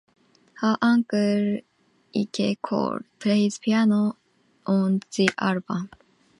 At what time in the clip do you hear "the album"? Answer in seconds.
5.15-5.91